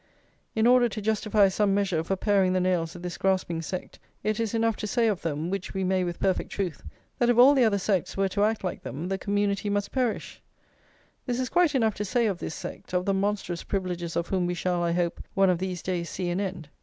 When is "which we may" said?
5.51-6.03